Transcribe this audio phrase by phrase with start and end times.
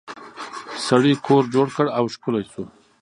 [0.87, 2.63] سړي کور جوړ کړ او ښکلی شو.